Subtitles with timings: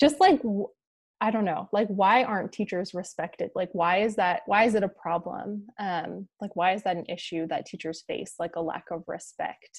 [0.00, 0.40] just like
[1.22, 3.50] I don't know, like why aren't teachers respected?
[3.54, 5.66] Like why is that why is it a problem?
[5.78, 9.78] Um like why is that an issue that teachers face like a lack of respect?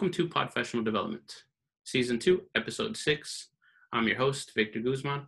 [0.00, 1.44] Welcome to Podfessional Development,
[1.84, 3.48] Season 2, Episode 6.
[3.92, 5.26] I'm your host, Victor Guzman.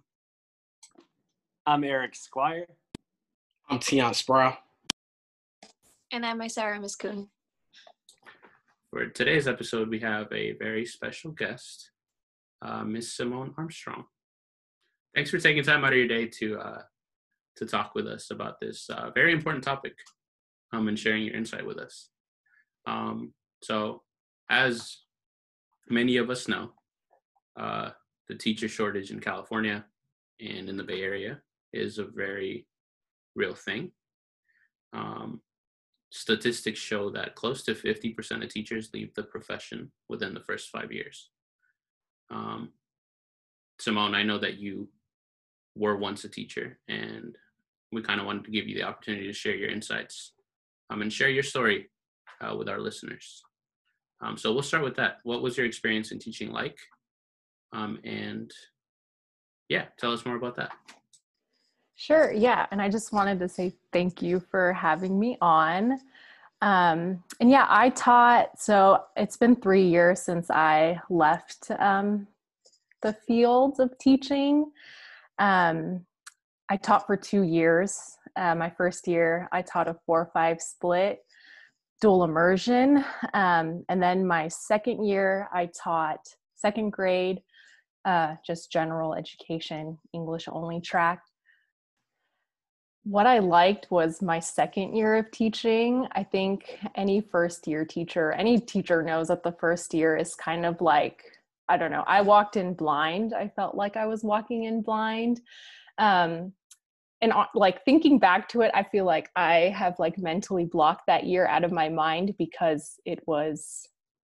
[1.66, 2.64] I'm Eric Squire.
[3.68, 4.54] I'm Tian Sproul.
[6.10, 7.28] And I'm Sarah Miskun.
[8.88, 11.90] For today's episode, we have a very special guest,
[12.62, 14.04] uh, Miss Simone Armstrong.
[15.14, 16.82] Thanks for taking time out of your day to uh,
[17.56, 19.92] to talk with us about this uh, very important topic
[20.72, 22.08] um, and sharing your insight with us.
[22.86, 24.00] Um, so,
[24.52, 24.98] as
[25.88, 26.72] many of us know,
[27.58, 27.90] uh,
[28.28, 29.84] the teacher shortage in California
[30.40, 31.40] and in the Bay Area
[31.72, 32.66] is a very
[33.34, 33.90] real thing.
[34.92, 35.40] Um,
[36.10, 40.92] statistics show that close to 50% of teachers leave the profession within the first five
[40.92, 41.30] years.
[42.30, 42.72] Um,
[43.80, 44.88] Simone, I know that you
[45.74, 47.36] were once a teacher, and
[47.90, 50.32] we kind of wanted to give you the opportunity to share your insights
[50.90, 51.90] um, and share your story
[52.42, 53.42] uh, with our listeners.
[54.22, 55.18] Um, so we'll start with that.
[55.24, 56.78] What was your experience in teaching like?
[57.72, 58.52] Um, and
[59.68, 60.72] yeah, tell us more about that.
[61.96, 62.32] Sure.
[62.32, 62.66] Yeah.
[62.70, 65.98] And I just wanted to say thank you for having me on.
[66.60, 72.28] Um, and yeah, I taught, so it's been three years since I left um,
[73.02, 74.70] the field of teaching.
[75.38, 76.06] Um,
[76.68, 78.16] I taught for two years.
[78.36, 81.20] Uh, my first year, I taught a four five split
[82.02, 83.02] dual immersion.
[83.32, 86.18] Um, and then my second year, I taught
[86.56, 87.40] second grade,
[88.04, 91.22] uh, just general education, English only track.
[93.04, 96.06] What I liked was my second year of teaching.
[96.12, 100.66] I think any first year teacher, any teacher knows that the first year is kind
[100.66, 101.22] of like,
[101.68, 103.32] I don't know, I walked in blind.
[103.32, 105.40] I felt like I was walking in blind.
[105.98, 106.52] Um,
[107.22, 111.24] and like thinking back to it i feel like i have like mentally blocked that
[111.24, 113.88] year out of my mind because it was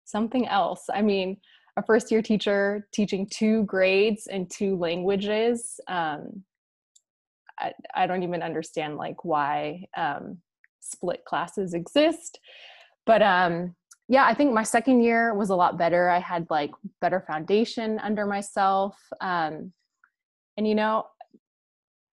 [0.06, 0.86] something else.
[0.94, 1.38] I mean
[1.76, 6.44] a first year teacher teaching two grades and two languages um,
[7.60, 10.38] I, I don't even understand like why um,
[10.80, 12.40] split classes exist.
[13.06, 13.76] But um
[14.10, 16.10] yeah i think my second year was a lot better.
[16.10, 16.72] I had like
[17.02, 19.74] better foundation under myself um
[20.58, 21.06] and you know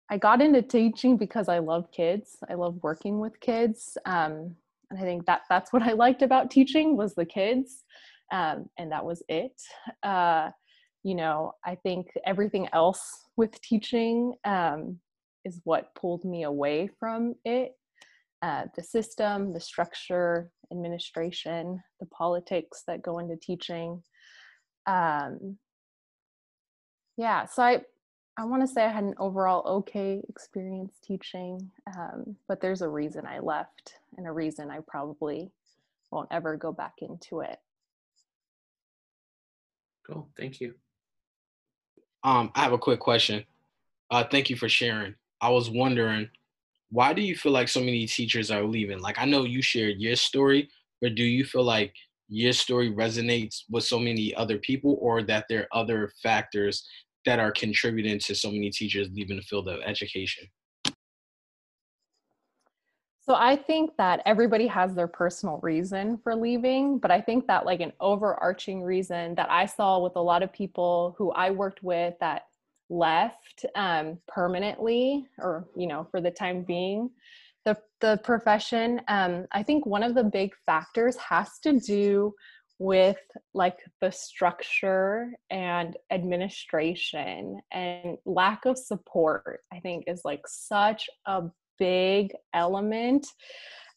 [0.10, 2.38] I got into teaching because I love kids.
[2.50, 3.98] I love working with kids.
[4.06, 4.56] Um,
[4.90, 7.84] and I think that that's what I liked about teaching was the kids.
[8.32, 9.60] Um, and that was it.
[10.04, 10.52] Uh,
[11.04, 13.04] you know, I think everything else
[13.36, 15.00] with teaching um,
[15.44, 17.74] is what pulled me away from it.
[18.42, 24.04] Uh, the system, the structure, administration, the politics that go into teaching.
[24.88, 25.58] Um,
[27.18, 27.82] yeah, so I
[28.38, 32.90] I want to say I had an overall okay experience teaching, um, but there's a
[32.90, 35.52] reason I left and a reason I probably
[36.12, 37.60] won't ever go back into it.
[40.06, 40.28] Cool.
[40.38, 40.76] Thank you.
[42.24, 43.46] Um, I have a quick question.
[44.12, 45.16] Uh, thank you for sharing.
[45.40, 46.30] I was wondering,
[46.92, 49.00] why do you feel like so many teachers are leaving?
[49.00, 50.70] Like, I know you shared your story,
[51.02, 51.94] but do you feel like
[52.28, 56.88] your story resonates with so many other people, or that there are other factors
[57.26, 60.48] that are contributing to so many teachers leaving the field of education?
[63.22, 67.66] So I think that everybody has their personal reason for leaving, but I think that
[67.66, 71.82] like an overarching reason that I saw with a lot of people who I worked
[71.82, 72.44] with that
[72.90, 77.10] left um, permanently or you know for the time being
[77.66, 82.34] the the profession um, i think one of the big factors has to do
[82.78, 83.20] with
[83.54, 91.44] like the structure and administration and lack of support i think is like such a
[91.80, 93.28] big element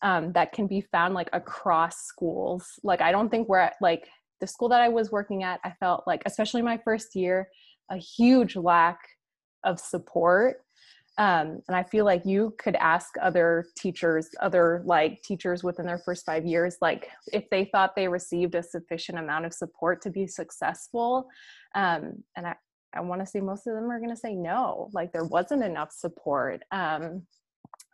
[0.03, 2.79] um, that can be found like across schools.
[2.85, 4.09] Like i don't think we're at like
[4.41, 7.49] the school that i was working at i felt like especially my first year
[7.91, 8.99] a huge lack
[9.65, 10.59] of support
[11.19, 15.99] um, and i feel like you could ask other teachers other like teachers within their
[15.99, 20.11] first five years like if they thought they received a sufficient amount of support to
[20.11, 21.29] be successful
[21.75, 22.55] um, and i,
[22.95, 25.63] I want to say most of them are going to say no like there wasn't
[25.63, 26.63] enough support.
[26.71, 27.27] Um,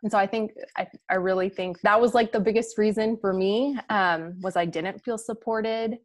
[0.03, 3.33] and so i think I, I really think that was like the biggest reason for
[3.33, 5.97] me um, was i didn't feel supported.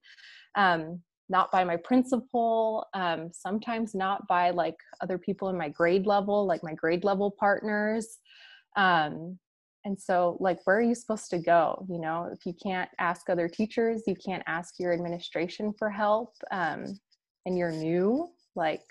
[0.56, 1.00] Um,
[1.30, 6.44] not by my principal, um, sometimes not by like other people in my grade level,
[6.44, 8.18] like my grade level partners.
[8.76, 9.38] Um,
[9.84, 11.86] and so, like, where are you supposed to go?
[11.88, 16.34] You know, if you can't ask other teachers, you can't ask your administration for help,
[16.50, 16.84] um,
[17.46, 18.82] and you're new, like,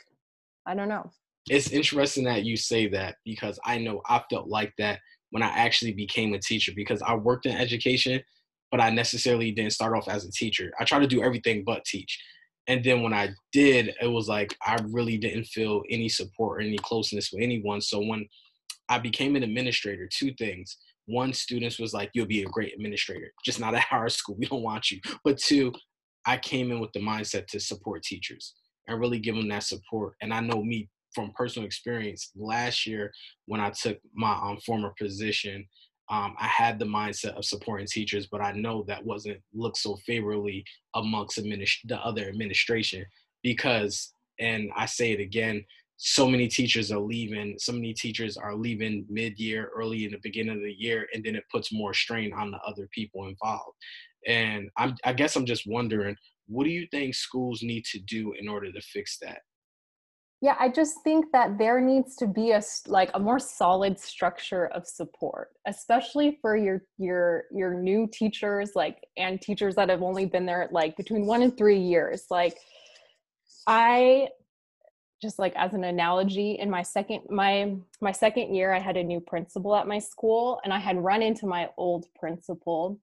[0.66, 1.12] I don't know.
[1.48, 5.00] It's interesting that you say that because I know I felt like that
[5.30, 8.22] when I actually became a teacher because I worked in education
[8.72, 10.72] but I necessarily didn't start off as a teacher.
[10.80, 12.20] I tried to do everything but teach.
[12.68, 16.62] And then when I did, it was like I really didn't feel any support or
[16.62, 17.82] any closeness with anyone.
[17.82, 18.28] So when
[18.90, 20.78] I became an administrator, two things.
[21.06, 24.36] One, students was like, you'll be a great administrator, just not at our school.
[24.38, 25.00] We don't want you.
[25.24, 25.72] But two,
[26.26, 28.56] I came in with the mindset to support teachers
[28.88, 30.16] and really give them that support.
[30.22, 33.12] And I know me from personal experience last year
[33.46, 35.66] when I took my um, former position,
[36.10, 39.96] um, I had the mindset of supporting teachers, but I know that wasn't looked so
[40.06, 40.66] favorably
[40.96, 43.06] amongst administ- the other administration
[43.44, 45.64] because, and I say it again,
[45.98, 47.56] so many teachers are leaving.
[47.60, 51.36] So many teachers are leaving mid-year, early in the beginning of the year, and then
[51.36, 53.76] it puts more strain on the other people involved.
[54.26, 56.16] And I'm, I guess I'm just wondering,
[56.48, 59.42] what do you think schools need to do in order to fix that?
[60.42, 64.68] Yeah i just think that there needs to be a like a more solid structure
[64.68, 70.26] of support especially for your your your new teachers like and teachers that have only
[70.26, 72.26] been there like between one and three years.
[72.30, 72.58] Like
[73.68, 74.28] i
[75.22, 79.04] just like as an analogy in my second my my second year i had a
[79.04, 82.98] new principal at my school and i had run into my old principal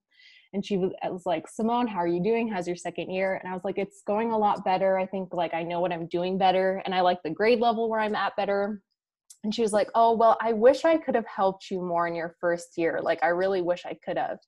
[0.56, 2.49] and she was, was like simone how are you doing?
[2.49, 3.35] How's your second year?
[3.35, 4.99] And i was like it's going a lot better.
[4.99, 7.88] I think like i know what i'm doing better and i like the grade level
[7.88, 8.82] where i'm at better.
[9.44, 12.14] And she was like oh well i wish i could have helped you more in
[12.17, 13.00] your first year.
[13.03, 14.38] Like i really wish i could have.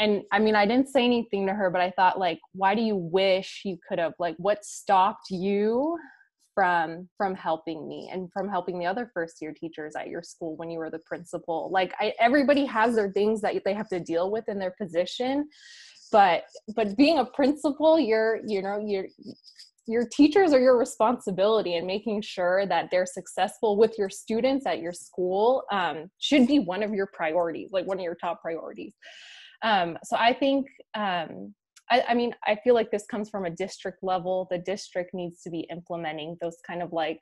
[0.00, 2.80] And i mean i didn't say anything to her but i thought like why do
[2.80, 4.14] you wish you could have?
[4.18, 5.98] Like what stopped you
[6.56, 10.56] from from helping me and from helping the other first year teachers at your school
[10.56, 11.70] when you were the principal.
[11.70, 15.48] Like I, everybody has their things that they have to deal with in their position
[16.12, 16.44] but
[16.74, 19.06] but being a principal you're you know you're
[19.88, 24.80] your teachers are your responsibility and making sure that they're successful with your students at
[24.80, 28.94] your school um, should be one of your priorities like one of your top priorities.
[29.62, 31.54] Um, so i think um,
[31.90, 34.48] I, I mean, I feel like this comes from a district level.
[34.50, 37.18] The district needs to be implementing those kind of like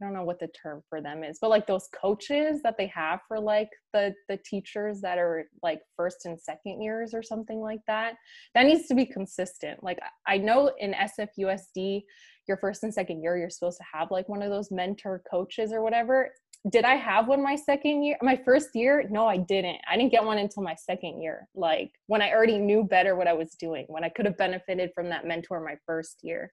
[0.00, 2.86] I don't know what the term for them is, but like those coaches that they
[2.88, 7.60] have for like the the teachers that are like first and second years or something
[7.60, 8.14] like that.
[8.54, 9.82] That needs to be consistent.
[9.82, 12.02] Like I know in SFUSD,
[12.46, 15.72] your first and second year, you're supposed to have like one of those mentor coaches
[15.72, 16.30] or whatever
[16.68, 18.16] did I have one my second year?
[18.22, 19.06] My first year?
[19.10, 19.78] No, I didn't.
[19.88, 21.48] I didn't get one until my second year.
[21.54, 24.90] Like when I already knew better what I was doing, when I could have benefited
[24.94, 26.52] from that mentor my first year.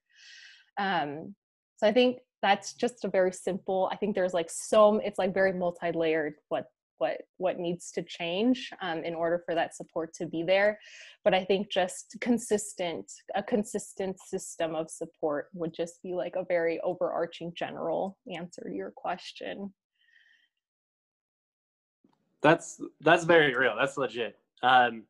[0.77, 1.33] Um,
[1.77, 3.89] so I think that's just a very simple.
[3.91, 6.65] I think there's like so it's like very multi-layered what
[6.99, 10.79] what what needs to change um, in order for that support to be there.
[11.23, 16.45] But I think just consistent a consistent system of support would just be like a
[16.45, 19.73] very overarching general answer to your question
[22.43, 23.75] that's that's very real.
[23.79, 24.37] That's legit.
[24.61, 25.03] Um,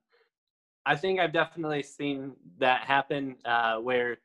[0.86, 4.18] I think I've definitely seen that happen uh, where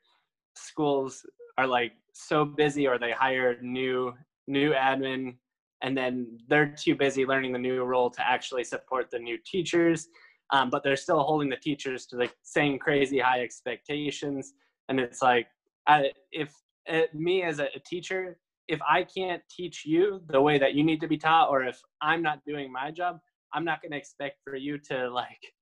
[0.55, 1.25] schools
[1.57, 4.13] are like so busy or they hire new
[4.47, 5.35] new admin
[5.81, 10.07] and then they're too busy learning the new role to actually support the new teachers
[10.51, 14.53] um, but they're still holding the teachers to the same crazy high expectations
[14.89, 15.47] and it's like
[15.87, 16.53] I, if
[16.91, 18.37] uh, me as a, a teacher
[18.69, 21.81] if I can't teach you the way that you need to be taught, or if
[22.01, 23.19] I'm not doing my job,
[23.53, 25.53] I'm not going to expect for you to like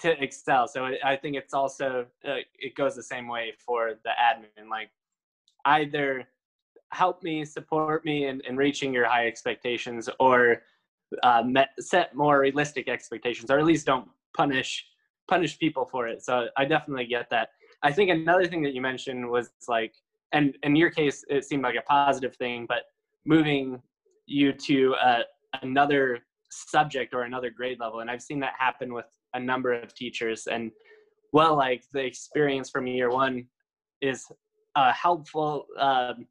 [0.00, 0.68] to excel.
[0.68, 4.68] So I think it's also uh, it goes the same way for the admin.
[4.68, 4.90] Like
[5.64, 6.28] either
[6.92, 10.62] help me, support me in, in reaching your high expectations, or
[11.22, 14.84] uh, met, set more realistic expectations, or at least don't punish
[15.28, 16.24] punish people for it.
[16.24, 17.50] So I definitely get that.
[17.84, 19.94] I think another thing that you mentioned was like
[20.32, 22.82] and in your case, it seemed like a positive thing, but
[23.26, 23.80] moving
[24.26, 25.22] you to uh,
[25.62, 26.20] another
[26.50, 28.00] subject or another grade level.
[28.00, 30.46] And I've seen that happen with a number of teachers.
[30.46, 30.70] And
[31.32, 33.46] well, like the experience from year one
[34.00, 34.26] is
[34.76, 36.26] a helpful um,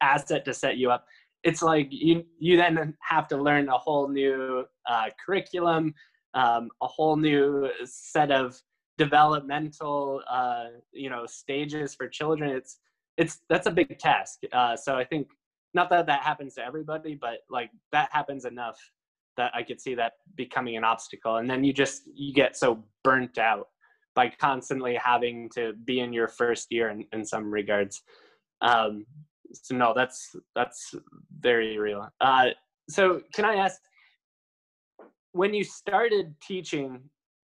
[0.00, 1.04] asset to set you up.
[1.44, 5.92] It's like you you then have to learn a whole new uh, curriculum,
[6.34, 8.60] um, a whole new set of
[8.96, 12.50] developmental uh, you know stages for children.
[12.50, 12.78] It's
[13.16, 14.40] it's that's a big task.
[14.52, 15.28] Uh, so I think
[15.74, 18.78] not that that happens to everybody, but like that happens enough
[19.36, 21.36] that I could see that becoming an obstacle.
[21.36, 23.68] And then you just you get so burnt out
[24.14, 28.02] by constantly having to be in your first year in, in some regards.
[28.60, 29.06] Um,
[29.52, 30.94] so no, that's that's
[31.40, 32.08] very real.
[32.20, 32.48] Uh,
[32.88, 33.80] so can I ask,
[35.32, 37.00] when you started teaching,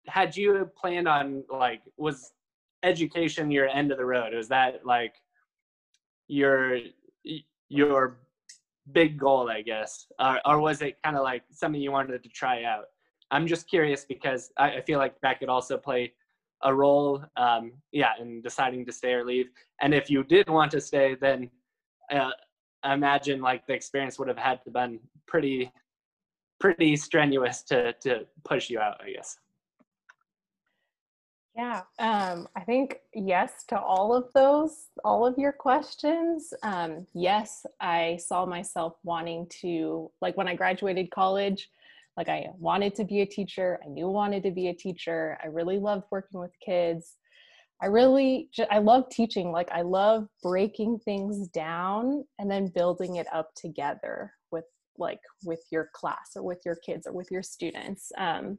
[0.06, 2.32] had you planned on like was
[2.82, 4.34] education your end of the road?
[4.34, 5.14] Was that like
[6.28, 6.78] your
[7.68, 8.18] your
[8.92, 12.28] big goal, I guess, or, or was it kind of like something you wanted to
[12.28, 12.84] try out?
[13.30, 16.12] I'm just curious because I, I feel like that could also play
[16.62, 19.48] a role, um, yeah, in deciding to stay or leave.
[19.80, 21.50] And if you did want to stay, then
[22.12, 22.30] uh,
[22.84, 25.72] imagine like the experience would have had to been pretty,
[26.60, 29.00] pretty strenuous to to push you out.
[29.04, 29.38] I guess.
[31.56, 36.52] Yeah, um, I think yes to all of those, all of your questions.
[36.62, 41.70] Um, yes, I saw myself wanting to, like when I graduated college,
[42.18, 43.80] like I wanted to be a teacher.
[43.82, 45.38] I knew I wanted to be a teacher.
[45.42, 47.14] I really loved working with kids.
[47.80, 49.50] I really, I love teaching.
[49.50, 54.64] Like I love breaking things down and then building it up together with
[54.98, 58.12] like with your class or with your kids or with your students.
[58.18, 58.58] Um,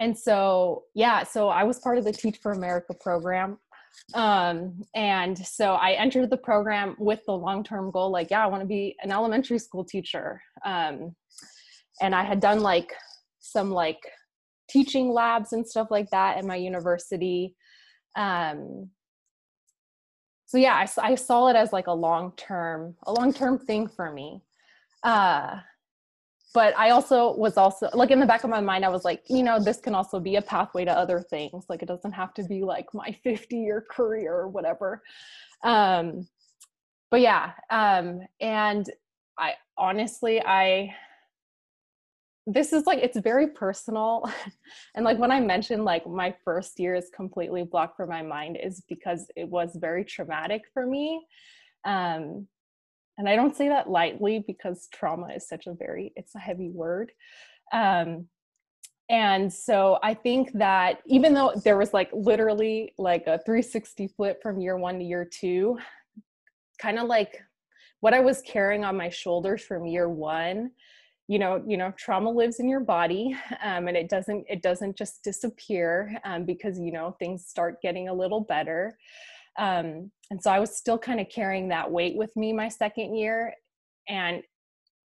[0.00, 3.58] and so yeah so i was part of the teach for america program
[4.14, 8.60] um, and so i entered the program with the long-term goal like yeah i want
[8.62, 11.14] to be an elementary school teacher um,
[12.00, 12.92] and i had done like
[13.38, 14.00] some like
[14.68, 17.54] teaching labs and stuff like that at my university
[18.16, 18.90] um,
[20.46, 24.42] so yeah I, I saw it as like a long-term a long-term thing for me
[25.02, 25.60] uh,
[26.56, 29.22] but I also was also like in the back of my mind, I was like,
[29.28, 31.66] you know, this can also be a pathway to other things.
[31.68, 35.02] Like it doesn't have to be like my 50 year career or whatever.
[35.62, 36.26] Um,
[37.10, 38.88] but yeah, um, and
[39.38, 40.94] I honestly, I
[42.46, 44.24] this is like it's very personal
[44.94, 48.56] and like when i mentioned like my first year is completely blocked from my mind
[48.62, 51.26] is because it was very traumatic for me
[51.84, 52.46] um
[53.18, 56.70] and i don't say that lightly because trauma is such a very it's a heavy
[56.70, 57.12] word.
[57.72, 58.28] Um,
[59.08, 64.42] and so i think that even though there was like literally like a 360 flip
[64.42, 65.78] from year one to year two
[66.80, 67.40] kind of like
[68.00, 70.70] what i was carrying on my shoulders from year one
[71.28, 74.96] you know you know trauma lives in your body um, and it doesn't it doesn't
[74.96, 78.96] just disappear um, because you know things start getting a little better
[79.58, 83.14] um, and so I was still kind of carrying that weight with me my second
[83.14, 83.54] year.
[84.08, 84.42] And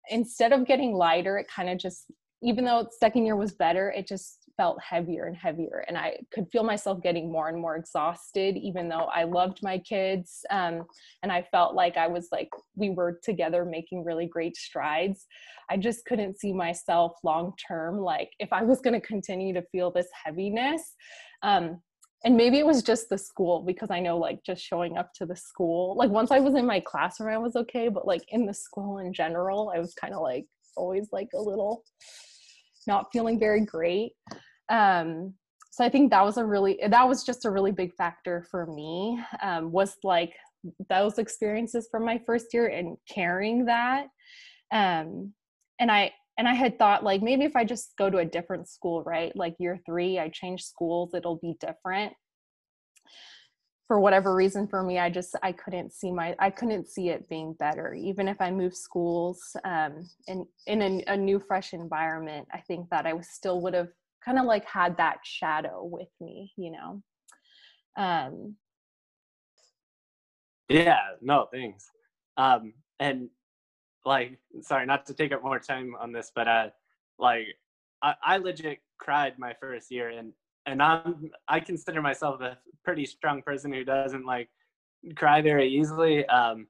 [0.10, 2.06] instead of getting lighter, it kind of just,
[2.42, 5.86] even though second year was better, it just felt heavier and heavier.
[5.88, 9.78] And I could feel myself getting more and more exhausted, even though I loved my
[9.78, 10.40] kids.
[10.50, 10.84] Um,
[11.24, 15.28] and I felt like I was like, we were together making really great strides.
[15.70, 18.00] I just couldn't see myself long term.
[18.00, 20.96] Like, if I was going to continue to feel this heaviness,
[21.42, 21.82] um,
[22.26, 25.26] and maybe it was just the school because i know like just showing up to
[25.26, 28.46] the school like once i was in my classroom i was okay but like in
[28.46, 30.46] the school in general i was kind of like
[30.76, 31.84] always like a little
[32.88, 34.14] not feeling very great.
[34.70, 35.34] Um
[35.72, 38.66] so i think that was a really that was just a really big factor for
[38.66, 40.34] me um was like
[40.90, 44.08] those experiences from my first year and carrying that.
[44.72, 45.34] Um
[45.80, 48.70] and i and I had thought like maybe if I just go to a different
[48.70, 49.36] school, right?
[49.36, 52.14] Like year three, I change schools, it'll be different.
[53.88, 57.28] For whatever reason, for me, I just I couldn't see my I couldn't see it
[57.28, 57.94] being better.
[57.94, 62.88] Even if I moved schools um, in in a, a new fresh environment, I think
[62.90, 63.90] that I still would have
[64.24, 67.04] kind of like had that shadow with me, you know.
[67.98, 68.56] Um,
[70.70, 71.00] yeah.
[71.22, 71.48] No.
[71.52, 71.86] Thanks.
[72.38, 73.30] Um, and
[74.06, 76.70] like sorry not to take up more time on this but uh
[77.18, 77.48] like
[78.02, 80.34] I, I legit cried my first year and
[80.66, 84.50] and i'm i consider myself a pretty strong person who doesn't like
[85.16, 86.68] cry very easily um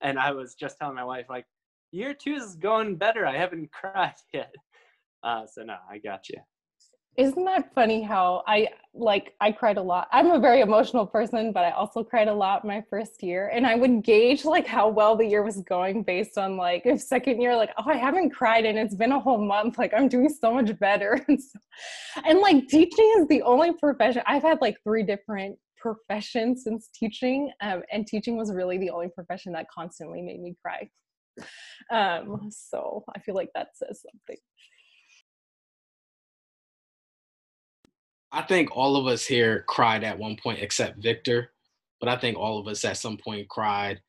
[0.00, 1.46] and i was just telling my wife like
[1.92, 3.26] year two is going better.
[3.26, 4.54] I haven't cried yet.
[5.22, 6.38] Uh so no i got you
[7.16, 10.08] isn't that funny how I like I cried a lot.
[10.12, 13.48] I'm a very emotional person, but I also cried a lot my first year.
[13.48, 17.00] And I would gauge like how well the year was going based on like if
[17.00, 19.78] second year, like, oh, I haven't cried and it's been a whole month.
[19.78, 21.22] Like I'm doing so much better.
[21.28, 21.58] and, so,
[22.24, 27.50] and like teaching is the only profession I've had like three different professions since teaching.
[27.62, 30.88] Um, and teaching was really the only profession that constantly made me cry.
[31.90, 34.40] Um, so I feel like that says something.
[38.32, 41.50] I think all of us here cried at one point except Victor,
[42.00, 44.00] but I think all of us at some point cried.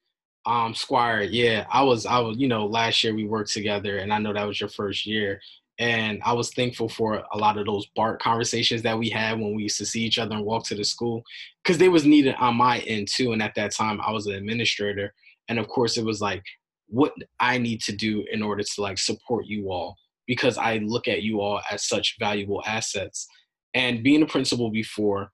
[0.46, 4.14] Um, Squire, yeah, I was, I was, you know, last year we worked together, and
[4.14, 5.40] I know that was your first year,
[5.80, 9.56] And I was thankful for a lot of those BART conversations that we had when
[9.56, 11.24] we used to see each other and walk to the school
[11.64, 13.32] because they was needed on my end too.
[13.32, 15.14] And at that time, I was an administrator.
[15.50, 16.44] And of course, it was like,
[16.88, 21.08] what I need to do in order to like support you all because I look
[21.08, 23.28] at you all as such valuable assets.
[23.74, 25.32] And being a principal before,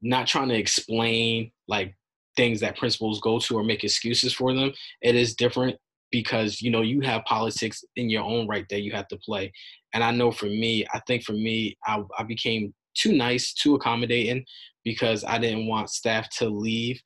[0.00, 1.94] not trying to explain like
[2.36, 5.76] things that principals go to or make excuses for them, it is different
[6.10, 9.52] because you know you have politics in your own right that you have to play.
[9.94, 13.74] And I know for me, I think for me, I, I became too nice, too
[13.74, 14.44] accommodating
[14.84, 17.00] because I didn't want staff to leave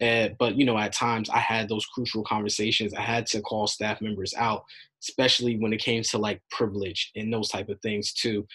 [0.00, 2.94] uh, but you know, at times I had those crucial conversations.
[2.94, 4.64] I had to call staff members out,
[5.02, 8.46] especially when it came to like privilege and those type of things too.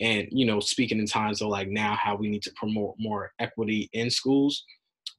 [0.00, 3.32] And you know, speaking in times of like now how we need to promote more
[3.38, 4.64] equity in schools.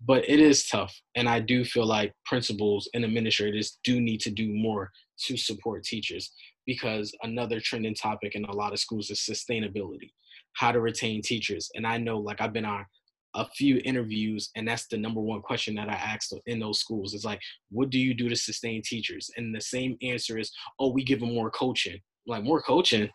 [0.05, 4.29] But it is tough, and I do feel like principals and administrators do need to
[4.29, 4.91] do more
[5.25, 6.33] to support teachers
[6.65, 10.11] because another trending topic in a lot of schools is sustainability,
[10.53, 11.69] how to retain teachers.
[11.75, 12.85] And I know, like I've been on
[13.35, 17.13] a few interviews and that's the number one question that i asked in those schools
[17.13, 17.39] is like
[17.69, 21.19] what do you do to sustain teachers and the same answer is oh we give
[21.19, 23.09] them more coaching like more coaching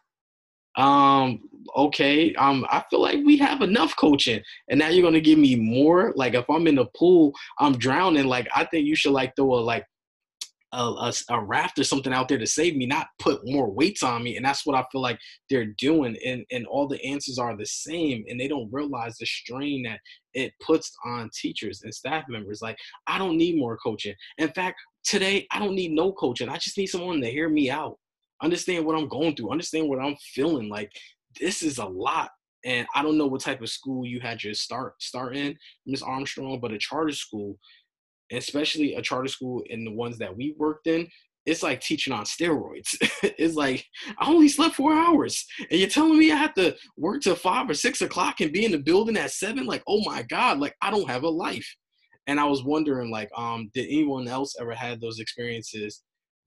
[0.81, 1.41] um
[1.77, 5.55] okay um i feel like we have enough coaching and now you're gonna give me
[5.55, 9.35] more like if i'm in the pool i'm drowning like i think you should like
[9.37, 9.85] throw a like
[10.73, 14.03] a, a, a, raft or something out there to save me, not put more weights
[14.03, 14.37] on me.
[14.37, 15.19] And that's what I feel like
[15.49, 16.17] they're doing.
[16.25, 18.25] And, and all the answers are the same.
[18.29, 19.99] And they don't realize the strain that
[20.33, 22.63] it puts on teachers and staff members.
[22.63, 24.15] Like, I don't need more coaching.
[24.39, 26.49] In fact, today, I don't need no coaching.
[26.49, 27.99] I just need someone to hear me out,
[28.43, 30.69] understand what I'm going through, understand what I'm feeling.
[30.69, 30.91] Like,
[31.41, 32.31] this is a lot.
[32.65, 35.57] And I don't know what type of school you had your start start in,
[35.87, 37.57] Miss Armstrong, but a charter school
[38.33, 41.09] especially a charter school and the ones that we worked in,
[41.47, 42.97] it's like teaching on steroids.
[43.23, 43.85] it's like
[44.19, 47.69] I only slept four hours, and you're telling me I have to work till five
[47.69, 49.67] or six o'clock and be in the building at seven.
[49.67, 51.67] Like, oh my god, like I don't have a life.
[52.27, 56.03] And I was wondering, like, um, did anyone else ever had those experiences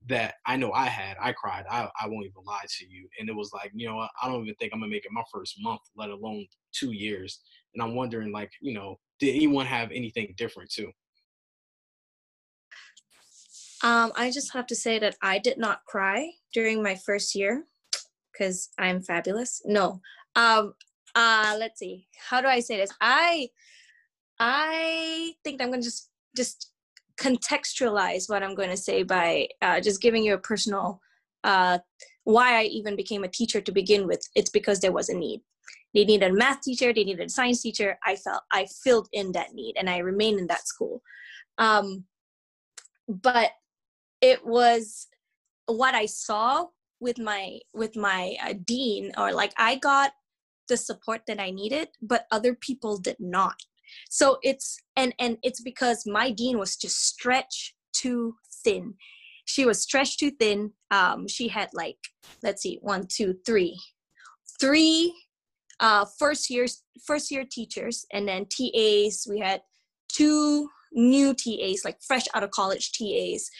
[0.08, 1.16] that I know I had?
[1.20, 1.64] I cried.
[1.70, 3.08] I I won't even lie to you.
[3.18, 5.22] And it was like, you know, I don't even think I'm gonna make it my
[5.32, 7.40] first month, let alone two years.
[7.74, 10.90] And I'm wondering, like, you know, did anyone have anything different too?
[13.82, 17.64] Um, I just have to say that I did not cry during my first year
[18.32, 19.60] because I'm fabulous.
[19.64, 20.00] No.
[20.36, 20.74] Um,
[21.14, 22.06] uh, let's see.
[22.28, 22.90] How do I say this?
[23.00, 23.48] I
[24.38, 26.72] I think I'm gonna just just
[27.20, 31.00] contextualize what I'm going to say by uh, just giving you a personal
[31.44, 31.78] uh,
[32.24, 34.26] why I even became a teacher to begin with.
[34.34, 35.42] It's because there was a need.
[35.94, 36.92] They needed a math teacher.
[36.92, 37.98] They needed a science teacher.
[38.04, 41.02] I felt I filled in that need, and I remained in that school.
[41.58, 42.04] Um,
[43.08, 43.50] but
[44.20, 45.06] it was
[45.66, 46.66] what I saw
[47.00, 50.12] with my with my uh, dean or like I got
[50.68, 53.56] the support that I needed but other people did not
[54.10, 58.94] so it's and and it's because my dean was just stretched too thin.
[59.46, 60.72] She was stretched too thin.
[60.90, 61.98] Um she had like
[62.42, 63.78] let's see one two three.
[64.60, 65.14] Three
[65.80, 69.62] uh first years first year teachers and then tas we had
[70.08, 73.50] two new tas like fresh out of college tas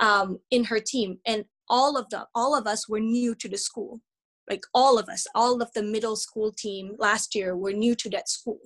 [0.00, 1.18] um, in her team.
[1.26, 4.00] And all of the all of us were new to the school.
[4.50, 8.10] Like all of us all of the middle school team last year were new to
[8.10, 8.58] that school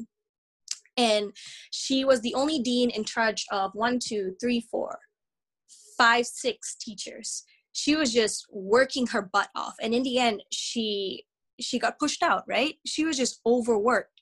[0.96, 1.32] and
[1.70, 4.98] she was the only dean in charge of one two three four
[5.98, 7.44] five six teachers.
[7.72, 9.74] She was just working her butt off.
[9.80, 11.24] And in the end she
[11.60, 12.74] she got pushed out right?
[12.86, 14.12] She was just overworked.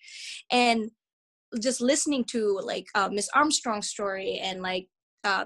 [0.50, 0.90] And
[1.60, 4.88] just listening to like uh, miss armstrong's story and like
[5.22, 5.44] uh,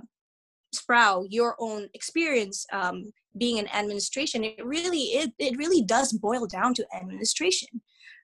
[0.73, 6.47] Sproul, your own experience um, being in administration, it really it, it really does boil
[6.47, 7.69] down to administration,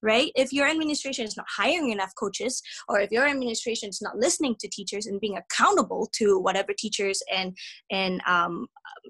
[0.02, 0.30] right?
[0.34, 4.56] If your administration is not hiring enough coaches, or if your administration is not listening
[4.60, 7.56] to teachers and being accountable to whatever teachers and
[7.90, 8.66] and um,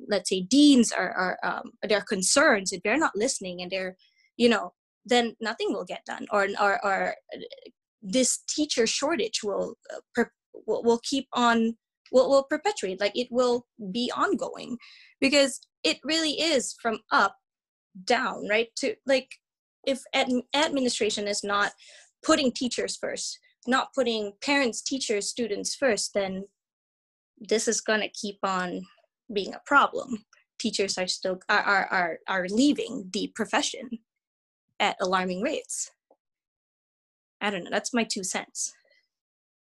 [0.09, 3.97] let's say deans are, are um, their concerns, if they're not listening and they're
[4.37, 4.73] you know
[5.07, 7.15] then nothing will get done, or or, or
[8.03, 10.25] this teacher shortage will uh,
[10.67, 11.77] will, will keep on
[12.13, 14.77] will, will perpetuate like it will be ongoing
[15.21, 17.37] because it really is from up
[18.05, 19.29] down right to like
[19.87, 21.73] if ad- administration is not
[22.23, 26.45] putting teachers first not putting parents teachers students first then
[27.39, 28.83] this is going to keep on
[29.33, 30.25] being a problem
[30.59, 33.89] teachers are still are, are are are leaving the profession
[34.81, 35.91] at alarming rates
[37.41, 38.73] i don't know that's my two cents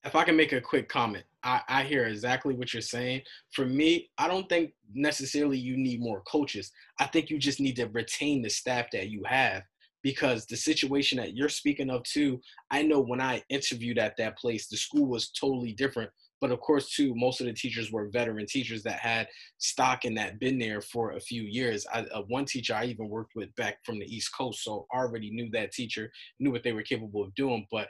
[0.03, 3.21] if i can make a quick comment I, I hear exactly what you're saying.
[3.51, 6.71] For me, I don't think necessarily you need more coaches.
[6.99, 9.63] I think you just need to retain the staff that you have
[10.03, 14.37] because the situation that you're speaking of too, I know when I interviewed at that
[14.37, 16.11] place, the school was totally different.
[16.39, 19.27] But of course, too, most of the teachers were veteran teachers that had
[19.59, 21.85] stock and that been there for a few years.
[21.93, 25.29] I, uh, one teacher I even worked with back from the East Coast, so already
[25.29, 27.67] knew that teacher, knew what they were capable of doing.
[27.71, 27.87] But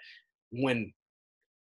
[0.52, 0.92] when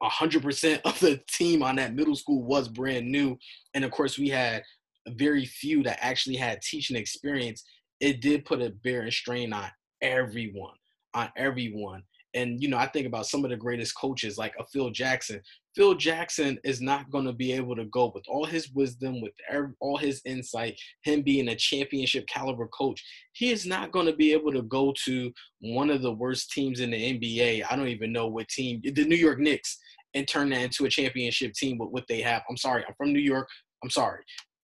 [0.03, 3.39] 100% of the team on that middle school was brand new,
[3.75, 4.65] and of course we had
[5.11, 7.63] very few that actually had teaching experience,
[8.01, 9.71] it did put a bearing strain on
[10.03, 10.75] everyone,
[11.15, 12.03] on everyone.
[12.35, 15.41] And you know, I think about some of the greatest coaches like a Phil Jackson.
[15.75, 19.33] Phil Jackson is not going to be able to go with all his wisdom, with
[19.81, 23.03] all his insight, him being a championship caliber coach.
[23.33, 26.81] He is not going to be able to go to one of the worst teams
[26.81, 27.65] in the NBA.
[27.69, 29.79] I don't even know what team, the New York Knicks,
[30.15, 32.43] and turn that into a championship team with what they have.
[32.49, 33.49] I'm sorry, I'm from New York.
[33.83, 34.23] I'm sorry.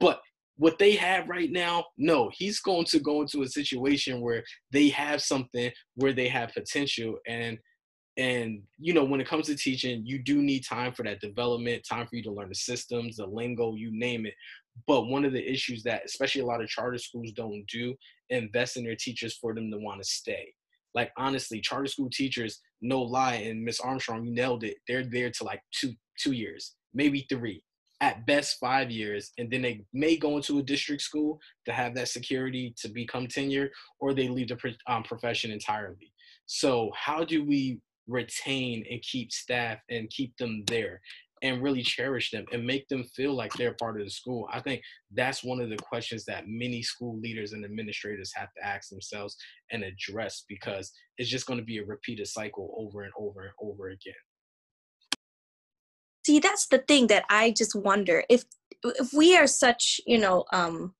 [0.00, 0.20] But
[0.58, 4.42] what they have right now, no, he's going to go into a situation where
[4.72, 7.16] they have something where they have potential.
[7.26, 7.58] And
[8.16, 11.86] and you know when it comes to teaching you do need time for that development
[11.88, 14.34] time for you to learn the systems the lingo you name it.
[14.88, 17.94] But one of the issues that especially a lot of charter schools don't do
[18.30, 20.52] invest in their teachers for them to want to stay.
[20.94, 25.30] Like honestly charter school teachers no lie and miss armstrong you nailed it they're there
[25.30, 27.62] to like two two years maybe three
[28.00, 31.94] at best five years, and then they may go into a district school to have
[31.94, 36.12] that security to become tenured, or they leave the um, profession entirely.
[36.46, 41.00] So, how do we retain and keep staff and keep them there
[41.42, 44.48] and really cherish them and make them feel like they're part of the school?
[44.52, 44.80] I think
[45.12, 49.36] that's one of the questions that many school leaders and administrators have to ask themselves
[49.72, 53.52] and address because it's just going to be a repeated cycle over and over and
[53.60, 54.14] over again
[56.28, 58.44] see that's the thing that i just wonder if
[58.84, 60.94] if we are such you know um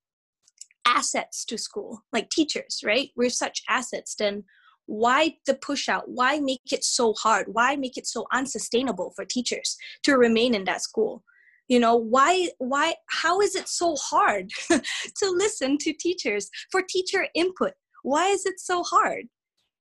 [0.89, 3.11] assets to school like teachers right?
[3.17, 4.45] We're such assets then
[4.87, 6.05] why the push out?
[6.07, 7.49] Why make it so hard?
[7.53, 11.23] Why make it so unsustainable for teachers to remain in that school?
[11.69, 17.27] You know why why how is it so hard to listen to teachers for teacher
[17.35, 17.75] input?
[18.03, 19.25] Why is it so hard?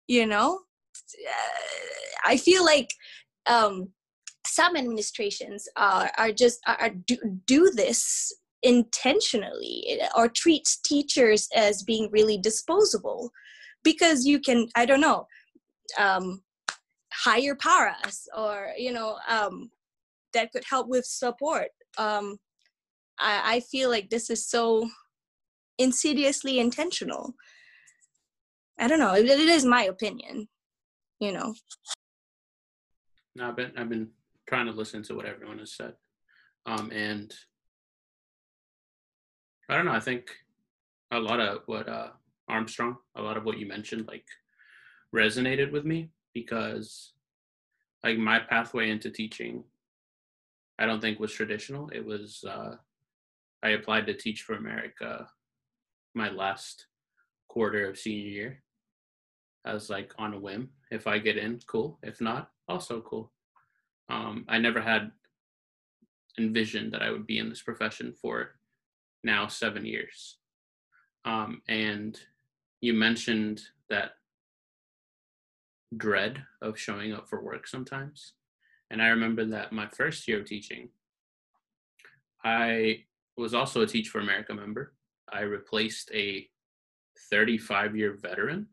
[0.08, 0.60] You know?
[2.26, 2.90] I feel like
[3.46, 3.90] um
[4.48, 8.34] some administrations are, are just are, do, do this
[8.64, 13.30] intentionally or treats teachers as being really disposable
[13.84, 15.28] because you can i don't know
[16.00, 16.42] um,
[17.14, 19.70] hire paras or you know um,
[20.34, 21.70] that could help with support.
[21.98, 22.38] Um,
[23.20, 24.90] I, I feel like this is so
[25.78, 27.34] insidiously intentional.
[28.80, 30.48] I don't know it, it is my opinion
[31.20, 31.54] you know.
[33.36, 34.10] No, I've been I've been
[34.48, 35.94] trying to listen to what everyone has said.
[36.66, 37.34] Um, and
[39.70, 40.32] I don't know, I think
[41.12, 42.10] a lot of what uh,
[42.48, 44.26] Armstrong, a lot of what you mentioned, like
[45.16, 47.14] resonated with me because
[48.04, 49.64] like my pathway into teaching,
[50.80, 51.90] I don't think was traditional.
[51.90, 52.76] It was, uh,
[53.64, 55.28] I applied to Teach for America
[56.14, 56.88] my last
[57.48, 58.64] quarter of senior year.
[59.66, 60.70] I was like on a whim.
[60.92, 62.00] If I get in, cool.
[62.04, 63.32] If not, also cool.
[64.10, 65.12] Um, I never had
[66.40, 68.52] envisioned that I would be in this profession for
[69.24, 70.38] now seven years.
[71.26, 72.20] Um, and
[72.80, 74.12] you mentioned that
[75.96, 78.34] dread of showing up for work sometimes.
[78.90, 80.90] And I remember that my first year of teaching,
[82.44, 83.04] I
[83.36, 84.94] was also a Teach for America member.
[85.32, 86.48] I replaced a
[87.30, 88.68] 35 year veteran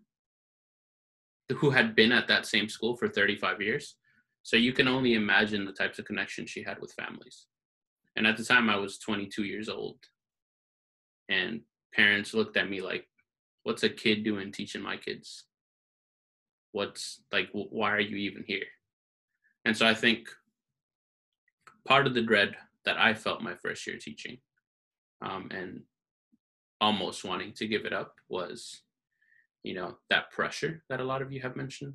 [1.56, 3.96] who had been at that same school for 35 years.
[4.44, 7.46] So you can only imagine the types of connections she had with families.
[8.14, 9.96] And at the time, I was 22 years old.
[11.30, 11.62] And
[11.94, 13.06] parents looked at me like,
[13.62, 15.44] what's a kid doing teaching my kids?
[16.72, 18.66] What's like, why are you even here?
[19.64, 20.28] And so I think
[21.88, 22.54] part of the dread
[22.84, 24.36] that I felt my first year teaching
[25.22, 25.80] um, and
[26.82, 28.82] almost wanting to give it up was,
[29.62, 31.94] you know, that pressure that a lot of you have mentioned.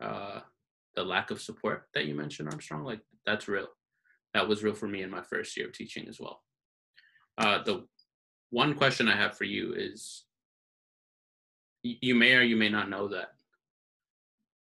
[0.00, 0.40] Uh,
[0.98, 3.68] the lack of support that you mentioned, Armstrong, like that's real.
[4.34, 6.42] That was real for me in my first year of teaching as well.
[7.38, 7.86] Uh, the
[8.50, 10.24] one question I have for you is
[11.84, 13.28] you may or you may not know that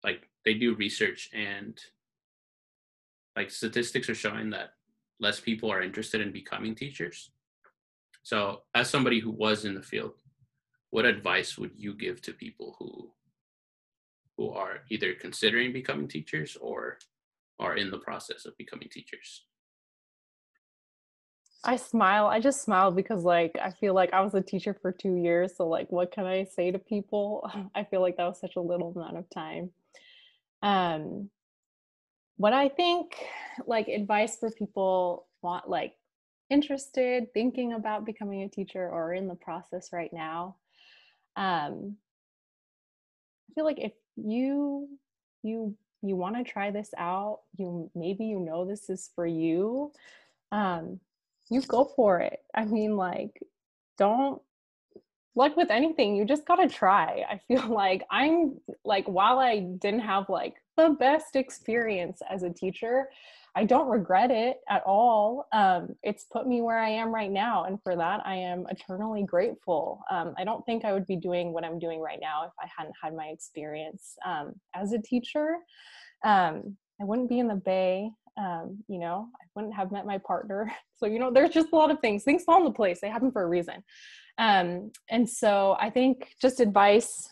[0.05, 1.81] like they do research and
[3.35, 4.75] like statistics are showing that
[5.19, 7.31] less people are interested in becoming teachers.
[8.25, 10.13] So, as somebody who was in the field,
[10.91, 13.11] what advice would you give to people who
[14.37, 16.99] who are either considering becoming teachers or
[17.59, 19.47] are in the process of becoming teachers?
[21.65, 22.27] I smile.
[22.27, 25.57] I just smile because like I feel like I was a teacher for 2 years,
[25.57, 27.51] so like what can I say to people?
[27.75, 29.71] I feel like that was such a little amount of time.
[30.63, 31.31] Um
[32.37, 33.17] what I think
[33.67, 35.95] like advice for people want like
[36.51, 40.57] interested, thinking about becoming a teacher or in the process right now.
[41.35, 41.97] Um
[43.51, 44.89] I feel like if you
[45.43, 49.93] you you want to try this out, you maybe you know this is for you.
[50.53, 51.01] Um
[51.51, 52.41] you go for it.
[52.55, 53.41] I mean, like,
[53.99, 54.41] don't
[55.35, 57.25] like with anything, you just gotta try.
[57.29, 62.51] I feel like I'm like, while I didn't have like the best experience as a
[62.51, 63.09] teacher,
[63.57, 65.47] I don't regret it at all.
[65.53, 69.25] Um, it's put me where I am right now, and for that, I am eternally
[69.25, 70.03] grateful.
[70.11, 72.69] Um, I don't think I would be doing what I'm doing right now if I
[72.77, 75.57] hadn't had my experience um, as a teacher.
[76.25, 80.19] Um, I wouldn't be in the Bay um, you know, I wouldn't have met my
[80.19, 80.73] partner.
[80.99, 82.25] So, you know, there's just a lot of things.
[82.25, 83.03] Things fall into place.
[83.03, 83.85] They happen for a reason.
[84.39, 87.29] Um, and so I think just advice,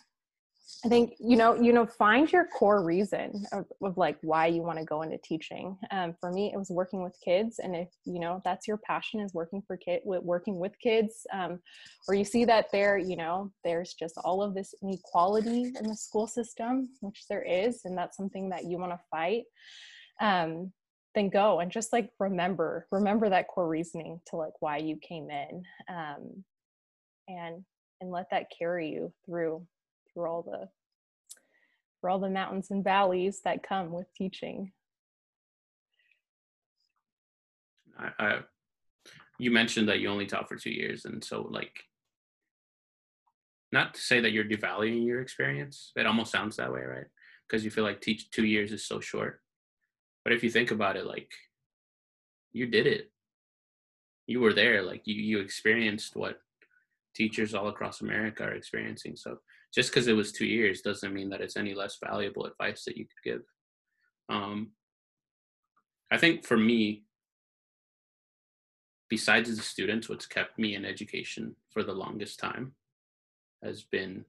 [0.85, 4.61] I think, you know, you know, find your core reason of, of like why you
[4.61, 5.79] want to go into teaching.
[5.91, 7.59] Um, for me, it was working with kids.
[7.59, 11.61] And if, you know, that's your passion is working for kid working with kids, um,
[12.07, 15.97] or you see that there, you know, there's just all of this inequality in the
[15.97, 19.45] school system, which there is, and that's something that you want to fight.
[20.21, 20.71] Um,
[21.15, 25.31] then go and just like remember remember that core reasoning to like why you came
[25.31, 26.45] in um
[27.29, 27.65] and
[28.01, 29.65] and let that carry you through
[30.15, 30.69] through all the
[32.01, 34.73] through all the mountains and valleys that come with teaching
[37.99, 38.39] I, I
[39.39, 41.85] you mentioned that you only taught for two years and so like
[43.73, 47.07] not to say that you're devaluing your experience it almost sounds that way right
[47.49, 49.41] because you feel like teach two years is so short
[50.25, 51.31] but if you think about it, like
[52.53, 53.11] you did it.
[54.27, 54.83] You were there.
[54.83, 56.41] Like you you experienced what
[57.15, 59.17] teachers all across America are experiencing.
[59.17, 59.39] So
[59.75, 62.97] just because it was two years doesn't mean that it's any less valuable advice that
[62.97, 63.43] you could give.
[64.29, 64.71] Um,
[66.11, 67.05] I think for me,
[69.09, 72.75] besides the students, what's kept me in education for the longest time
[73.63, 74.25] has been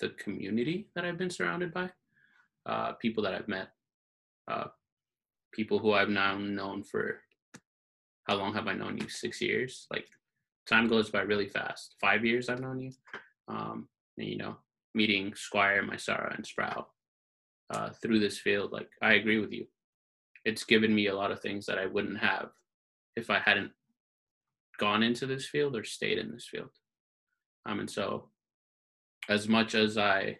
[0.00, 1.90] the community that I've been surrounded by,
[2.66, 3.68] uh, people that I've met,
[4.48, 4.64] uh,
[5.52, 7.20] people who I've now known for
[8.24, 9.08] how long have I known you?
[9.08, 9.86] Six years.
[9.90, 10.06] Like
[10.66, 11.96] time goes by really fast.
[12.00, 12.92] Five years I've known you.
[13.48, 14.56] Um, you know,
[14.94, 16.88] meeting Squire, Mysara, and Sproul
[17.70, 19.66] uh, through this field, like I agree with you.
[20.44, 22.48] It's given me a lot of things that I wouldn't have
[23.16, 23.72] if I hadn't
[24.78, 26.70] gone into this field or stayed in this field.
[27.66, 28.28] Um, and so,
[29.28, 30.38] as much as I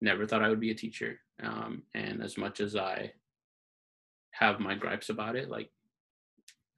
[0.00, 3.12] never thought I would be a teacher, um, and as much as I
[4.32, 5.70] have my gripes about it like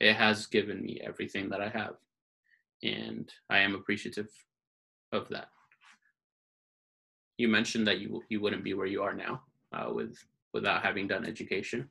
[0.00, 1.94] it has given me everything that i have
[2.82, 4.28] and i am appreciative
[5.14, 5.48] of that.
[7.38, 10.16] You mentioned that you you wouldn't be where you are now uh, with
[10.52, 11.88] without having done education.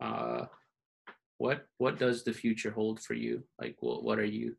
[0.00, 0.46] Uh,
[1.38, 3.42] what what does the future hold for you?
[3.60, 4.54] Like what, what are you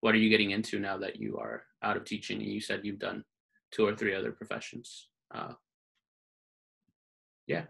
[0.00, 2.80] what are you getting into now that you are out of teaching and you said
[2.82, 3.24] you've done
[3.70, 5.08] two or three other professions?
[5.32, 5.52] Uh,
[7.46, 7.64] yeah.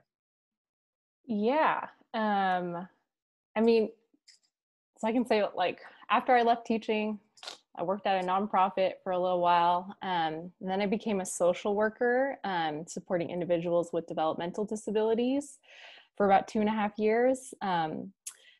[1.27, 1.87] Yeah.
[2.13, 2.89] Um,
[3.57, 3.91] I mean,
[4.99, 7.19] so I can say like after I left teaching,
[7.77, 9.97] I worked at a nonprofit for a little while.
[10.03, 15.59] Um, and then I became a social worker um, supporting individuals with developmental disabilities
[16.17, 17.53] for about two and a half years.
[17.63, 18.13] Um,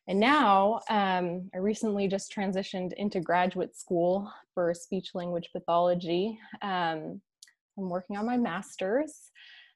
[0.07, 6.37] and now um, I recently just transitioned into graduate school for speech language pathology.
[6.61, 7.21] Um,
[7.77, 9.31] I'm working on my master's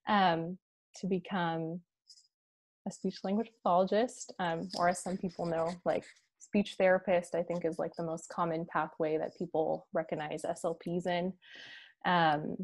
[0.08, 0.58] um,
[0.98, 1.82] to become
[2.88, 4.34] a speech language pathologist,
[4.78, 6.06] or as some people know, like
[6.50, 11.34] speech therapist, I think is like the most common pathway that people recognize SLPs in.
[12.06, 12.58] Um,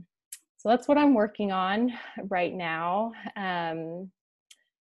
[0.58, 1.94] so that's what I'm working on
[2.30, 3.12] right now.
[3.36, 4.10] Um,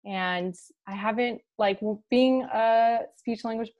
[0.06, 0.54] and
[0.86, 3.70] I haven't, like, being a speech language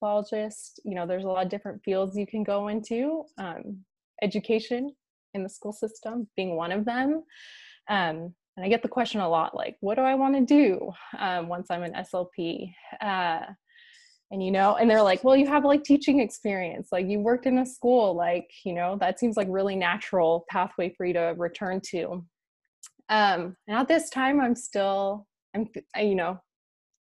[0.00, 3.22] pathologist, you know, there's a lot of different fields you can go into.
[3.38, 3.84] Um,
[4.22, 4.90] education
[5.34, 7.22] in the school system being one of them.
[7.88, 10.90] Um, and I get the question a lot, like, what do I want to do
[11.18, 12.72] um, once I'm an SLP?
[13.00, 13.40] Uh,
[14.30, 17.46] and you know, and they're like, well, you have like teaching experience, like you worked
[17.46, 21.34] in a school, like you know, that seems like really natural pathway for you to
[21.36, 22.24] return to.
[23.08, 26.40] Um, and at this time, I'm still, I'm, you know,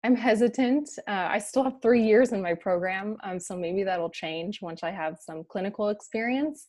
[0.04, 0.88] I'm hesitant.
[1.08, 4.84] Uh, I still have three years in my program, um, so maybe that'll change once
[4.84, 6.68] I have some clinical experience.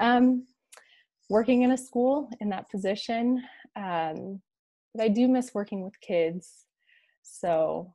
[0.00, 0.44] Um,
[1.30, 3.42] working in a school in that position.
[3.76, 4.40] Um,
[4.94, 6.66] but I do miss working with kids.
[7.22, 7.92] So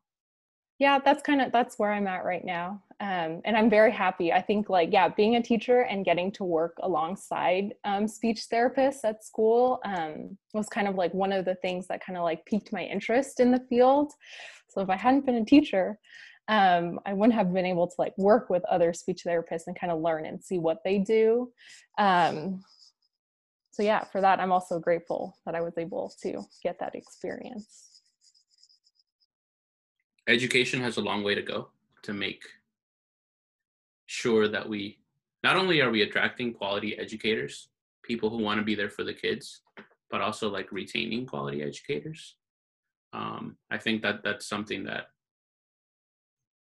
[0.80, 4.34] yeah that's kind of that's where i'm at right now um, and i'm very happy.
[4.34, 9.06] I think like yeah being a teacher and getting to work alongside um, speech therapists
[9.06, 12.46] at school um, was kind of like one of the things that kind of like
[12.46, 14.12] piqued my interest in the field.
[14.70, 15.98] So if i hadn't been a teacher
[16.50, 19.94] um, i wouldn't have been able to like work with other speech therapists and kind
[19.94, 21.52] of learn and see what they do.
[21.98, 22.62] Um,
[23.72, 27.89] so yeah for that i'm also grateful that i was able to get that experience
[30.30, 31.70] education has a long way to go
[32.04, 32.44] to make
[34.06, 35.00] sure that we
[35.44, 37.70] not only are we attracting quality educators,
[38.04, 39.62] people who want to be there for the kids,
[40.10, 42.36] but also like retaining quality educators.
[43.14, 45.08] Um, I think that that's something that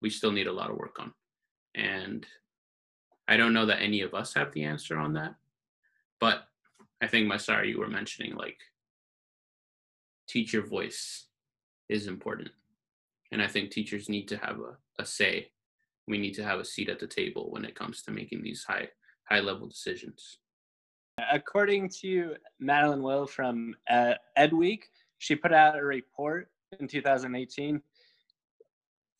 [0.01, 1.13] we still need a lot of work on.
[1.75, 2.25] And
[3.27, 5.35] I don't know that any of us have the answer on that.
[6.19, 6.43] But
[7.01, 8.57] I think, Masari, you were mentioning like
[10.27, 11.25] teacher voice
[11.89, 12.49] is important.
[13.33, 15.49] And I think teachers need to have a, a say.
[16.07, 18.63] We need to have a seat at the table when it comes to making these
[18.63, 18.89] high
[19.27, 20.37] high level decisions.
[21.31, 24.81] According to Madeline Will from uh, EdWeek,
[25.17, 27.81] she put out a report in 2018.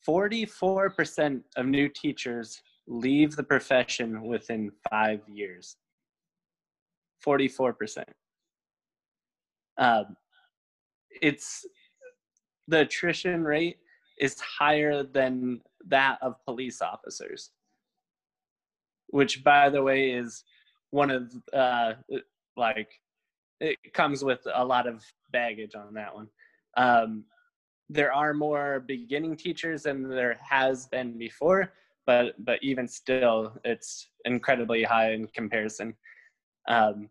[0.08, 5.78] 44% of new teachers leave the profession within five years.
[7.26, 8.04] 44%.
[9.78, 10.18] Um,
[11.22, 11.66] it's
[12.68, 13.78] the attrition rate
[14.18, 17.52] is higher than that of police officers
[19.14, 20.44] which by the way is
[20.90, 21.94] one of uh
[22.58, 23.00] like
[23.60, 26.28] it comes with a lot of baggage on that one.
[26.78, 27.24] Um
[27.90, 31.72] there are more beginning teachers than there has been before
[32.08, 35.94] but but even still it's incredibly high in comparison.
[36.68, 37.10] Um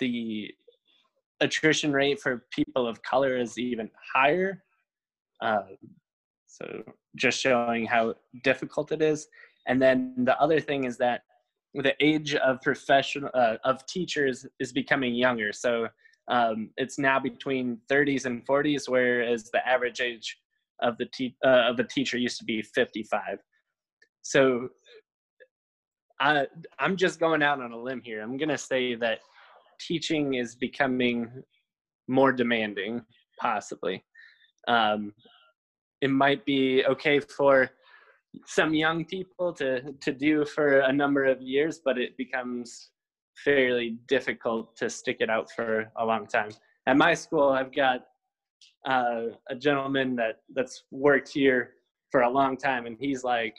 [0.00, 0.52] the
[1.40, 4.62] attrition rate for people of color is even higher.
[5.40, 5.76] Um,
[6.52, 6.82] so
[7.16, 9.26] just showing how difficult it is.
[9.66, 11.22] And then the other thing is that
[11.74, 15.52] the age of professional uh, of teachers is becoming younger.
[15.52, 15.88] So
[16.28, 20.36] um, it's now between 30s and 40s, whereas the average age
[20.82, 23.38] of the te- uh, of a teacher used to be 55.
[24.20, 24.68] So
[26.20, 26.46] I
[26.78, 28.20] I'm just going out on a limb here.
[28.20, 29.20] I'm gonna say that
[29.80, 31.42] teaching is becoming
[32.08, 33.02] more demanding,
[33.40, 34.04] possibly.
[34.68, 35.14] Um,
[36.02, 37.70] it might be okay for
[38.46, 42.90] some young people to to do for a number of years but it becomes
[43.44, 46.50] fairly difficult to stick it out for a long time.
[46.86, 48.00] At my school i've got
[48.86, 51.70] uh, a gentleman that that's worked here
[52.10, 53.56] for a long time and he's like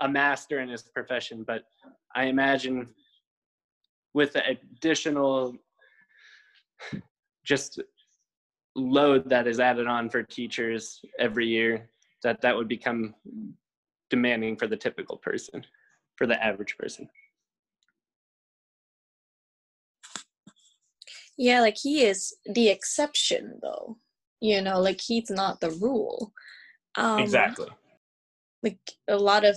[0.00, 1.62] a master in his profession but
[2.16, 2.88] i imagine
[4.14, 5.54] with the additional
[7.44, 7.80] just
[8.78, 11.88] load that is added on for teachers every year
[12.22, 13.14] that that would become
[14.10, 15.64] demanding for the typical person
[16.16, 17.08] for the average person.
[21.36, 23.98] Yeah like he is the exception though.
[24.40, 26.32] You know like he's not the rule.
[26.96, 27.68] Um, exactly.
[28.62, 29.56] like a lot of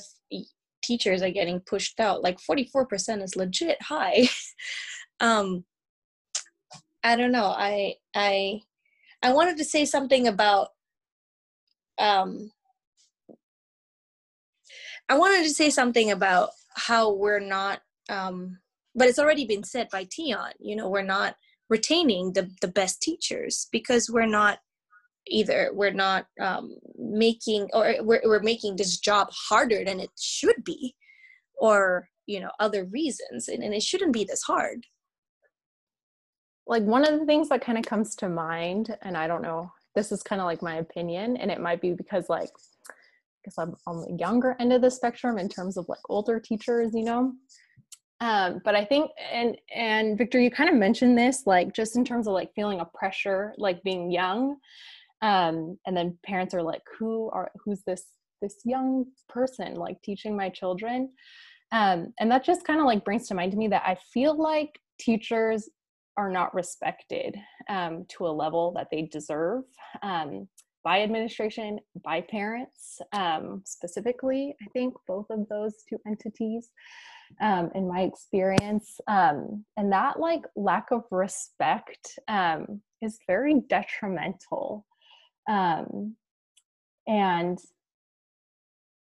[0.84, 2.21] teachers are getting pushed out.
[2.21, 4.27] Like 44% is legit high.
[5.19, 5.65] Um
[7.03, 7.45] i don't know.
[7.45, 8.62] I i
[9.23, 10.69] I wanted to say something about
[11.99, 12.51] um,
[15.10, 18.57] I wanted to say something about how we're not um,
[18.95, 21.36] but it's already been said by Tion, you know, we're not
[21.69, 24.60] retaining the the best teachers because we're not
[25.27, 30.63] either we're not um, making or we're, we're making this job harder than it should
[30.63, 30.95] be
[31.57, 34.86] or you know other reasons and, and it shouldn't be this hard
[36.71, 39.71] like one of the things that kind of comes to mind and i don't know
[39.93, 42.49] this is kind of like my opinion and it might be because like
[43.43, 46.91] because i'm on the younger end of the spectrum in terms of like older teachers
[46.95, 47.34] you know?
[48.21, 52.05] Um, but i think and and victor you kind of mentioned this like just in
[52.05, 54.57] terms of like feeling a pressure like being young
[55.23, 58.05] um, and then parents are like who are who's this
[58.41, 61.12] this young person like teaching my children?
[61.71, 64.36] Um, and that just kind of like brings to mind to me that i feel
[64.38, 65.69] like teachers
[66.18, 67.36] are not respected
[67.70, 69.64] um, to a level that they deserve
[70.03, 70.47] um,
[70.84, 76.72] by administration, by parents, um, specifically, I think both of those two entities
[77.39, 78.99] um, in my experience.
[79.07, 84.86] Um, and that like lack of respect um, is very detrimental.
[87.07, 87.59] and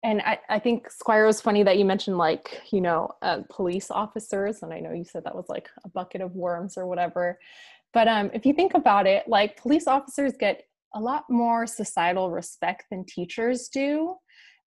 [0.03, 3.91] and I, I think squire was funny that you mentioned like you know uh, police
[3.91, 7.39] officers and i know you said that was like a bucket of worms or whatever.
[7.91, 12.31] But um, if you think about it like police officers get a lot more societal
[12.31, 14.15] respect than teachers do.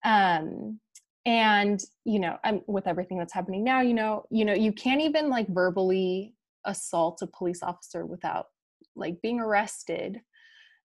[0.04, 0.80] Um,
[1.24, 5.00] and you know I'm, with everything that's happening now you know you know you can't
[5.00, 8.46] even like verbally assault a police officer without
[8.96, 10.20] like being arrested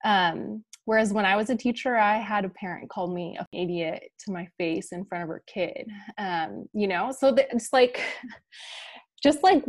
[0.05, 4.03] um, whereas when i was a teacher i had a parent call me an idiot
[4.19, 5.87] to my face in front of her kid
[6.17, 8.01] um, you know so it's like
[9.23, 9.63] just like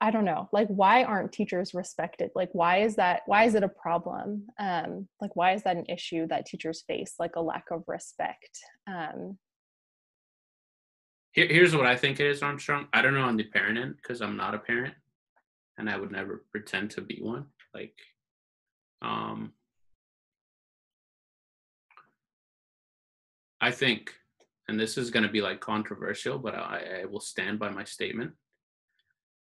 [0.00, 2.30] I don't know, like why aren't teachers respected?
[2.34, 4.46] Like why is that why is it a problem?
[4.58, 8.58] Um, like why is that an issue that teachers face, like a lack of respect?
[8.86, 9.38] Um,
[11.32, 12.86] Here, here's what I think it is, Armstrong.
[12.92, 14.94] I don't know on the parent end because I'm not a parent,
[15.78, 17.46] and I would never pretend to be one.
[17.72, 17.94] Like,
[19.04, 19.52] um,
[23.60, 24.14] I think,
[24.68, 27.84] and this is going to be like controversial, but I, I will stand by my
[27.84, 28.32] statement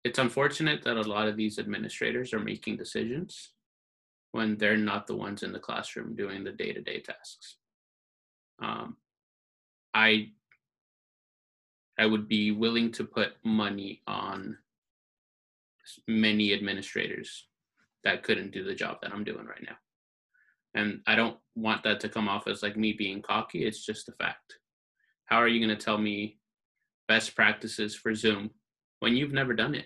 [0.03, 3.51] it's unfortunate that a lot of these administrators are making decisions
[4.31, 7.57] when they're not the ones in the classroom doing the day-to-day tasks.
[8.61, 8.97] Um,
[9.93, 10.31] I
[11.99, 14.57] I would be willing to put money on
[16.07, 17.47] many administrators
[18.03, 19.75] that couldn't do the job that I'm doing right now.
[20.73, 23.65] And I don't want that to come off as like me being cocky.
[23.65, 24.55] It's just a fact.
[25.25, 26.39] How are you going to tell me
[27.07, 28.51] best practices for Zoom
[28.99, 29.85] when you've never done it?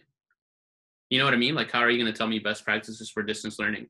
[1.10, 1.56] You know what I mean?
[1.56, 3.88] Like, how are you going to tell me best practices for distance learning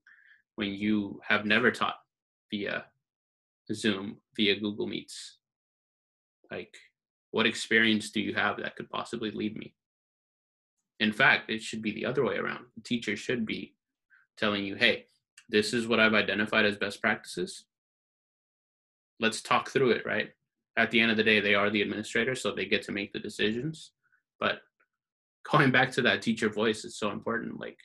[0.55, 1.95] when you have never taught
[2.51, 2.85] via
[3.73, 5.37] Zoom, via Google Meets?
[6.51, 6.75] Like,
[7.31, 9.75] what experience do you have that could possibly lead me?
[10.99, 12.65] In fact, it should be the other way around.
[12.75, 13.75] The teacher should be
[14.37, 15.05] telling you, hey,
[15.49, 17.65] this is what I've identified as best practices.
[19.19, 20.29] Let's talk through it, right?
[20.77, 23.13] At the end of the day, they are the administrator, so they get to make
[23.13, 23.91] the decisions.
[24.39, 24.59] But
[25.49, 27.77] going back to that teacher voice is so important like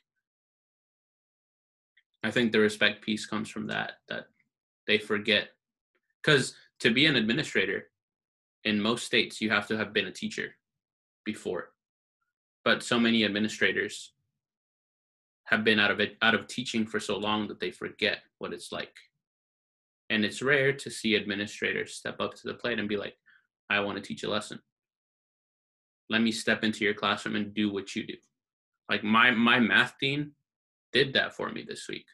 [2.25, 4.25] i think the respect piece comes from that that
[4.87, 5.49] they forget
[6.23, 7.89] because to be an administrator
[8.65, 10.55] in most states you have to have been a teacher
[11.25, 11.71] before
[12.65, 14.13] but so many administrators
[15.51, 18.53] have been out of it out of teaching for so long that they forget what
[18.53, 18.95] it's like.
[20.09, 23.15] And it's rare to see administrators step up to the plate and be like
[23.69, 24.61] i want to teach a lesson.
[26.09, 28.15] Let me step into your classroom and do what you do.
[28.89, 30.33] Like my my math dean
[30.93, 32.07] did that for me this week.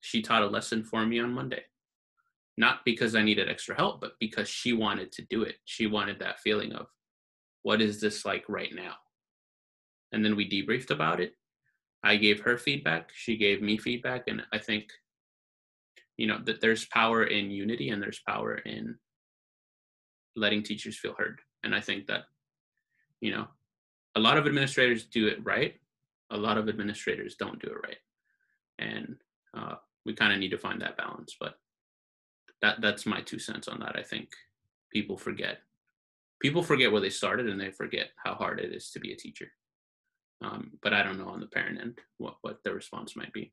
[0.00, 1.62] She taught a lesson for me on monday.
[2.56, 5.56] Not because i needed extra help but because she wanted to do it.
[5.66, 6.86] She wanted that feeling of
[7.62, 8.94] what is this like right now?
[10.12, 11.34] And then we debriefed about it
[12.02, 14.90] i gave her feedback she gave me feedback and i think
[16.18, 18.96] you know that there's power in unity and there's power in
[20.36, 21.40] letting teachers feel heard.
[21.64, 22.24] And i think that
[23.20, 23.46] you know
[24.14, 25.74] a lot of administrators do it right
[26.30, 27.96] a lot of administrators don't do it right.
[28.78, 29.16] And
[29.56, 31.54] uh, we kind of need to find that balance but
[32.60, 34.28] that that's my two cents on that i think.
[34.90, 35.58] People forget.
[36.40, 39.16] People forget where they started and they forget how hard it is to be a
[39.16, 39.48] teacher
[40.42, 43.52] um, but i don't know on the parent end what, what the response might be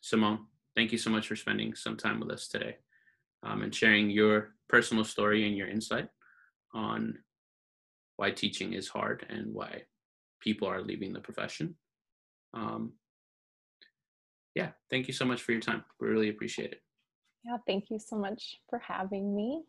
[0.00, 2.76] simone thank you so much for spending some time with us today
[3.42, 6.08] um, and sharing your personal story and your insight
[6.74, 7.18] on
[8.16, 9.82] why teaching is hard and why
[10.40, 11.76] people are leaving the profession.
[12.54, 12.92] Um,
[14.54, 15.84] yeah, thank you so much for your time.
[16.00, 16.80] We really appreciate it.
[17.44, 19.62] Yeah, thank you so much for having me.